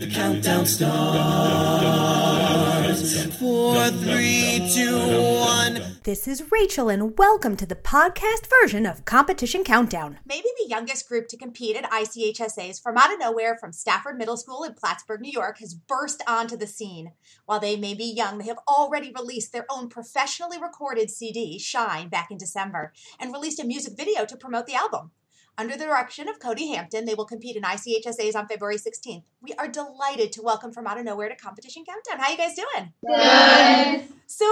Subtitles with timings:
[0.00, 0.90] The countdown starts.
[3.36, 5.98] Four, three, two, one.
[6.04, 10.18] This is Rachel, and welcome to the podcast version of Competition Countdown.
[10.24, 14.38] Maybe the youngest group to compete at ICHSAs from out of nowhere from Stafford Middle
[14.38, 17.12] School in Plattsburgh, New York, has burst onto the scene.
[17.44, 22.08] While they may be young, they have already released their own professionally recorded CD, Shine,
[22.08, 25.10] back in December, and released a music video to promote the album.
[25.60, 29.24] Under the direction of Cody Hampton, they will compete in ICHSAs on February 16th.
[29.42, 32.18] We are delighted to welcome from out of nowhere to Competition Countdown.
[32.18, 32.94] How are you guys doing?
[33.06, 34.08] Good.
[34.26, 34.46] So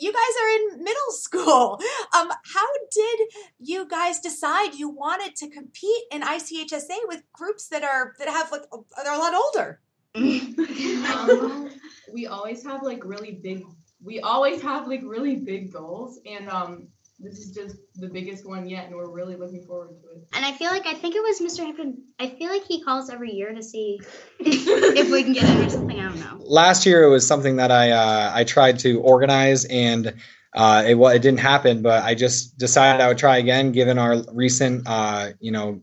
[0.00, 1.78] you guys are in middle school.
[2.16, 7.84] Um, how did you guys decide you wanted to compete in ICHSA with groups that
[7.84, 8.62] are that have like
[9.04, 9.80] they're a lot older?
[10.14, 11.68] um,
[12.14, 13.62] we always have like really big.
[14.02, 18.68] We always have like really big goals, and um, this is just the biggest one
[18.68, 20.28] yet, and we're really looking forward to it.
[20.34, 21.64] And I feel like I think it was Mr.
[21.64, 22.04] Hampton.
[22.18, 24.00] I feel like he calls every year to see
[24.40, 25.98] if we can get in or something.
[25.98, 26.44] I don't know.
[26.44, 30.14] last year it was something that I uh, I tried to organize and
[30.54, 33.98] uh, it wa- it didn't happen, but I just decided I would try again given
[33.98, 35.80] our recent uh, you know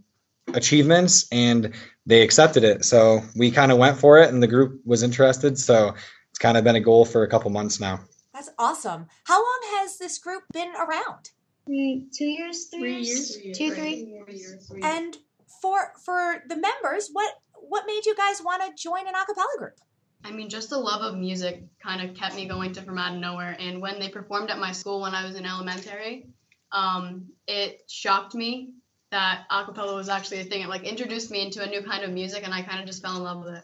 [0.53, 1.73] achievements and
[2.05, 2.85] they accepted it.
[2.85, 5.57] So we kind of went for it and the group was interested.
[5.57, 5.95] So
[6.29, 8.01] it's kind of been a goal for a couple months now.
[8.33, 9.07] That's awesome.
[9.25, 11.29] How long has this group been around?
[11.65, 14.19] Three, two years, three, Three years, years, two, three.
[14.67, 14.81] Three.
[14.83, 15.17] And
[15.61, 19.47] for for the members, what what made you guys want to join an a cappella
[19.57, 19.79] group?
[20.25, 23.13] I mean, just the love of music kind of kept me going to From Out
[23.13, 23.55] of Nowhere.
[23.59, 26.27] And when they performed at my school when I was in elementary,
[26.71, 28.71] um, it shocked me
[29.11, 30.61] that a cappella was actually a thing.
[30.61, 33.01] It like introduced me into a new kind of music, and I kind of just
[33.01, 33.63] fell in love with it.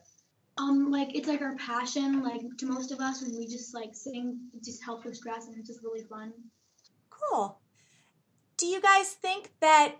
[0.60, 3.92] Um like it's like our passion like to most of us when we just like
[3.94, 6.34] sing it just helps with stress and it's just really fun
[7.20, 7.60] Cool.
[8.58, 9.96] Do you guys think that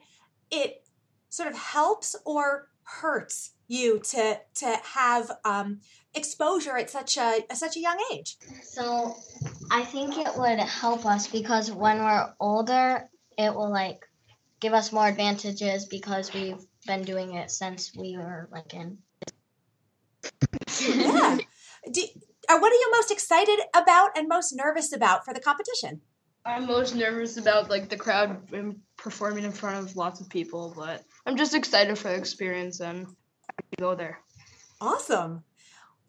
[0.52, 0.84] it
[1.30, 5.80] sort of helps or hurts you to to have um,
[6.14, 8.38] exposure at such a at such a young age?
[8.64, 9.16] So
[9.72, 14.06] I think it would help us because when we're older, it will like
[14.60, 18.98] give us more advantages because we've been doing it since we were like in.
[20.82, 21.38] Yeah.
[21.92, 26.02] Do, uh, what are you most excited about and most nervous about for the competition?
[26.46, 30.74] I'm most nervous about like the crowd and performing in front of lots of people,
[30.76, 34.20] but I'm just excited for the experience and happy to go there.
[34.82, 35.44] Awesome.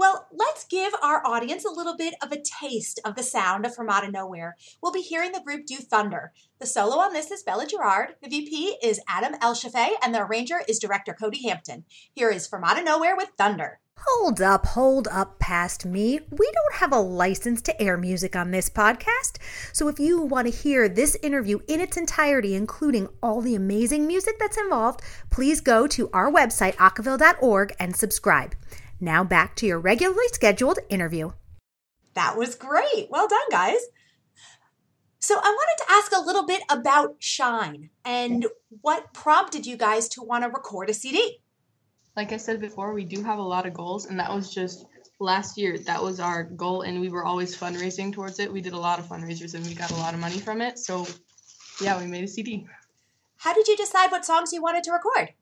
[0.01, 3.75] Well, let's give our audience a little bit of a taste of the sound of
[3.75, 4.57] From Out of Nowhere.
[4.83, 6.33] We'll be hearing the group do Thunder.
[6.59, 10.63] The solo on this is Bella Gerard, the VP is Adam Elshafe, and the arranger
[10.67, 11.85] is director Cody Hampton.
[12.15, 13.81] Here is From Out of Nowhere with Thunder.
[13.99, 16.19] Hold up, hold up past me.
[16.31, 19.37] We don't have a license to air music on this podcast.
[19.75, 24.07] So if you want to hear this interview in its entirety, including all the amazing
[24.07, 28.55] music that's involved, please go to our website, acaville.org, and subscribe.
[29.01, 31.31] Now back to your regularly scheduled interview.
[32.15, 33.09] That was great.
[33.11, 33.79] Well done, guys.
[35.23, 38.47] So, I wanted to ask a little bit about Shine and
[38.81, 41.41] what prompted you guys to want to record a CD.
[42.17, 44.87] like I said before, we do have a lot of goals, and that was just
[45.21, 45.77] last year.
[45.79, 48.51] That was our goal, and we were always fundraising towards it.
[48.53, 50.79] We did a lot of fundraisers, and we got a lot of money from it.
[50.79, 51.07] So,
[51.83, 52.67] yeah, we made a CD.
[53.37, 55.35] How did you decide what songs you wanted to record?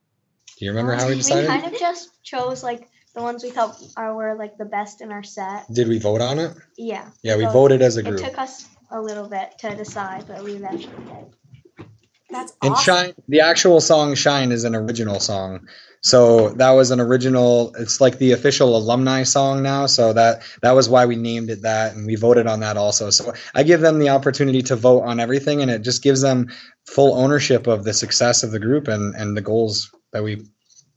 [0.58, 1.42] Do you remember how we decided?
[1.42, 5.00] We kind of just chose like the ones we thought are were like the best
[5.00, 5.64] in our set.
[5.72, 6.56] Did we vote on it?
[6.76, 7.08] Yeah.
[7.22, 8.14] Yeah, we So voted as a group.
[8.14, 8.30] It group.
[8.30, 11.86] took us a little bit to decide, but we eventually did.
[12.30, 12.84] That's And awesome.
[12.84, 15.66] Shine, the actual song Shine is an original song.
[16.02, 19.86] So that was an original, it's like the official alumni song now.
[19.86, 21.94] So that, that was why we named it that.
[21.94, 23.10] And we voted on that also.
[23.10, 26.50] So I give them the opportunity to vote on everything and it just gives them
[26.86, 30.46] full ownership of the success of the group and, and the goals that we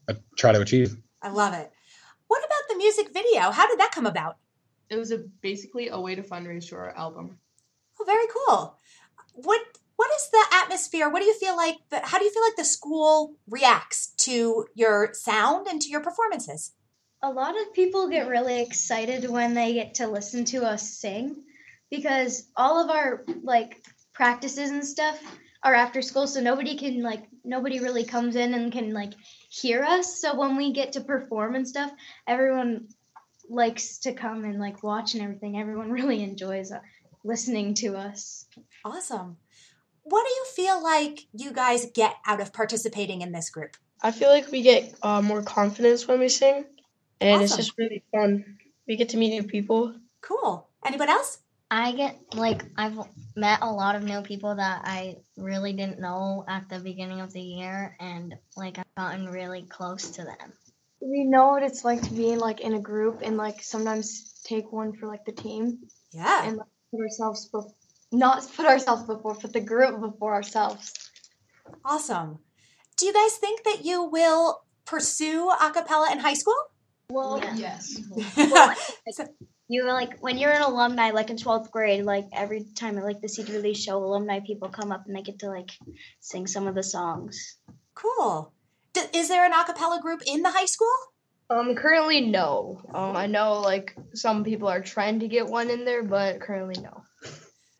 [0.09, 0.95] uh, try to achieve.
[1.21, 1.71] I love it.
[2.81, 3.51] What about the music video?
[3.51, 4.37] How did that come about?
[4.89, 7.37] It was a basically a way to fundraise for our album.
[7.99, 8.77] Oh, very cool.
[9.33, 9.61] What
[9.95, 11.09] what is the atmosphere?
[11.09, 14.65] What do you feel like the how do you feel like the school reacts to
[14.73, 16.73] your sound and to your performances?
[17.23, 21.43] a lot of people get really excited when they get to listen to us sing
[21.91, 25.21] because all of our like practices and stuff
[25.61, 29.13] are after school so nobody can like nobody really comes in and can like
[29.51, 31.91] hear us so when we get to perform and stuff
[32.25, 32.87] everyone
[33.49, 36.79] likes to come and like watch and everything everyone really enjoys uh,
[37.23, 38.47] listening to us
[38.83, 39.37] Awesome.
[40.03, 43.77] What do you feel like you guys get out of participating in this group?
[44.01, 46.65] I feel like we get uh, more confidence when we sing,
[47.19, 48.57] and it's just really fun.
[48.87, 49.95] We get to meet new people.
[50.21, 50.67] Cool.
[50.83, 51.37] Anyone else?
[51.73, 52.99] I get like I've
[53.37, 57.31] met a lot of new people that I really didn't know at the beginning of
[57.31, 60.51] the year, and like I've gotten really close to them.
[61.01, 64.33] we know what it's like to be in, like in a group and like sometimes
[64.43, 65.79] take one for like the team
[66.11, 66.45] Yeah.
[66.45, 67.71] and like, put ourselves bef-
[68.11, 70.91] not put ourselves before, put the group before ourselves.
[71.85, 72.39] Awesome.
[72.97, 76.61] Do you guys think that you will pursue a cappella in high school?
[77.09, 77.97] Well, Yes.
[79.71, 83.05] You were like when you're an alumni, like in twelfth grade, like every time at
[83.05, 85.71] like the CD release show, alumni people come up and they get to like
[86.19, 87.55] sing some of the songs.
[87.95, 88.51] cool.
[88.91, 90.93] D- is there an a cappella group in the high school?
[91.49, 92.81] Um, currently no.
[92.93, 96.75] Um, I know like some people are trying to get one in there, but currently
[96.81, 97.03] no.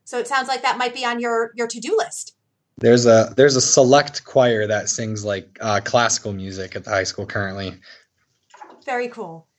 [0.06, 2.38] So it sounds like that might be on your your to do list.
[2.78, 7.04] There's a there's a select choir that sings like uh, classical music at the high
[7.04, 7.74] school currently.
[8.86, 9.50] Very cool.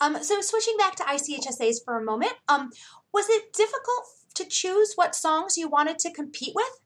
[0.00, 2.70] Um, so switching back to ICHSAs for a moment, um,
[3.12, 6.80] was it difficult to choose what songs you wanted to compete with?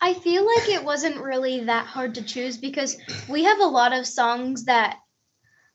[0.00, 2.96] I feel like it wasn't really that hard to choose because
[3.28, 4.98] we have a lot of songs that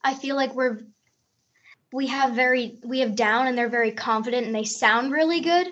[0.03, 0.79] I feel like we're
[1.93, 5.67] we have very we have down and they're very confident and they sound really good.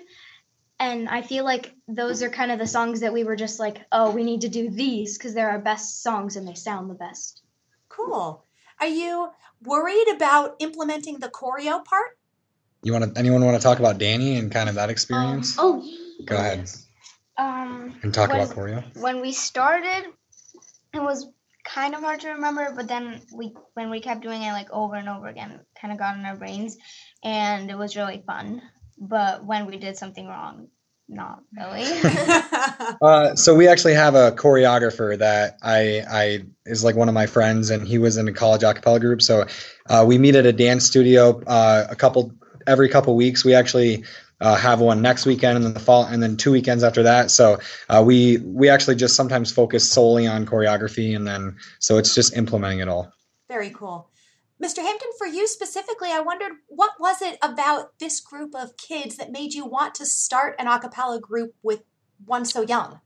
[0.80, 3.84] And I feel like those are kind of the songs that we were just like,
[3.92, 6.94] oh, we need to do these because they're our best songs and they sound the
[6.94, 7.42] best.
[7.88, 8.44] Cool.
[8.80, 9.30] Are you
[9.62, 12.18] worried about implementing the choreo part?
[12.82, 15.56] You want to anyone want to talk about Danny and kind of that experience?
[15.58, 15.82] Oh,
[16.24, 16.68] Go ahead
[17.36, 18.96] Um, and talk when- about choreo.
[19.00, 20.06] when we started,
[20.92, 21.26] it was
[21.64, 24.94] kind of hard to remember, but then we when we kept doing it like over
[24.96, 26.76] and over again, kind of got in our brains,
[27.22, 28.60] and it was really fun.
[28.98, 30.68] But when we did something wrong,
[31.08, 31.84] not really.
[33.02, 37.26] Uh, so we actually have a choreographer that I I is like one of my
[37.26, 39.20] friends, and he was in a college a cappella group.
[39.20, 39.46] So
[39.88, 42.32] uh, we meet at a dance studio uh, a couple
[42.66, 43.44] every couple weeks.
[43.44, 44.04] We actually
[44.40, 47.30] uh, have one next weekend, and then the fall, and then two weekends after that.
[47.30, 47.58] So
[47.88, 52.36] uh, we we actually just sometimes focus solely on choreography, and then so it's just
[52.36, 53.12] implementing it all.
[53.48, 54.08] Very cool.
[54.62, 54.78] Mr.
[54.78, 59.32] Hampton, for you specifically, I wondered what was it about this group of kids that
[59.32, 61.82] made you want to start an a cappella group with
[62.24, 63.00] one so young?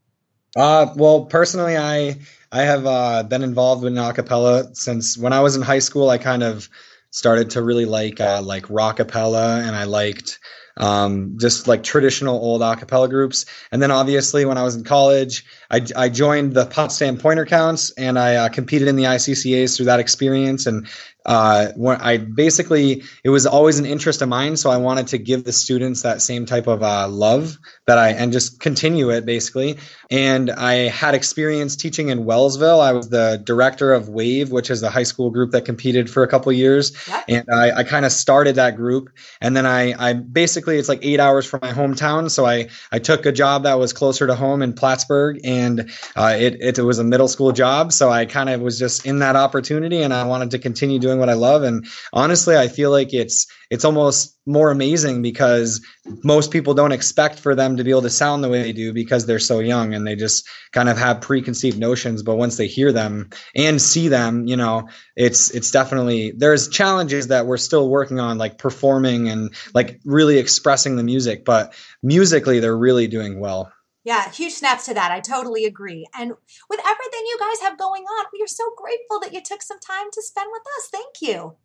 [0.57, 2.17] Uh, well, personally, I
[2.53, 6.11] I have uh, been involved with a cappella since when I was in high school.
[6.11, 6.69] I kind of
[7.11, 10.39] started to really like uh, like rockapella, and I liked
[10.79, 13.45] um, just like traditional old a cappella groups.
[13.73, 17.91] And then obviously, when I was in college, I, I joined the Potsdam Pointer Counts,
[17.91, 20.67] and I uh, competed in the ICCAs through that experience.
[20.67, 20.87] And
[21.29, 25.19] uh, when I basically, it was always an interest of mine, so I wanted to
[25.19, 29.27] give the students that same type of uh, love that I and just continue it
[29.27, 29.77] basically.
[30.11, 32.81] And I had experience teaching in Wellsville.
[32.81, 36.23] I was the director of Wave, which is the high school group that competed for
[36.23, 36.93] a couple years.
[37.07, 37.25] Yep.
[37.29, 39.11] And I, I kind of started that group.
[39.43, 42.31] And then I, I basically, it's like eight hours from my hometown.
[42.31, 46.37] So I, I took a job that was closer to home in Plattsburgh and uh,
[46.39, 47.93] it, it, it was a middle school job.
[47.93, 51.18] So I kind of was just in that opportunity and I wanted to continue doing
[51.19, 51.63] what I love.
[51.63, 55.85] And honestly, I feel like it's, it's almost more amazing because
[56.25, 58.95] most people don't expect for them to be able to sound the way they do
[58.95, 62.67] because they're so young and they just kind of have preconceived notions but once they
[62.67, 67.91] hear them and see them you know it's it's definitely there's challenges that we're still
[67.91, 73.39] working on like performing and like really expressing the music but musically they're really doing
[73.39, 73.71] well
[74.09, 75.13] Yeah, huge snaps to that.
[75.13, 76.07] I totally agree.
[76.19, 76.33] And
[76.71, 79.79] with everything you guys have going on, we are so grateful that you took some
[79.81, 80.89] time to spend with us.
[80.91, 81.57] Thank you.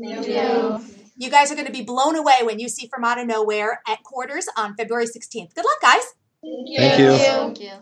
[0.00, 0.80] Thank you.
[1.16, 3.80] You guys are going to be blown away when you see From Out of Nowhere
[3.88, 5.56] at quarters on February 16th.
[5.56, 6.04] Good luck, guys.
[6.40, 7.72] thank you Thank you.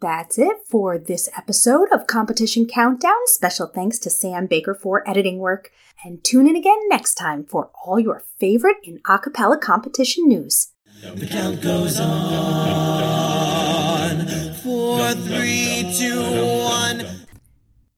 [0.00, 3.26] That's it for this episode of Competition Countdown.
[3.26, 5.72] Special thanks to Sam Baker for editing work.
[6.04, 10.71] And tune in again next time for all your favorite in a cappella competition news.
[11.02, 12.10] The count goes on.
[14.62, 16.22] Four, three, two,
[16.62, 17.21] one.